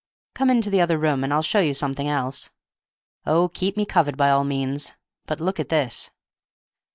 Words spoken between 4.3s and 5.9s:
all means. But look at